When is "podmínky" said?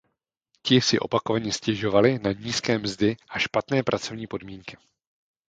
4.27-4.77